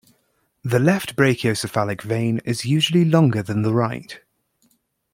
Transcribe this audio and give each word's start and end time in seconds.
The 0.63 0.79
left 0.79 1.15
brachiocephalic 1.15 2.01
vein 2.01 2.39
is 2.39 2.65
usually 2.65 3.05
longer 3.05 3.43
than 3.43 3.61
the 3.61 3.71
right. 3.71 4.19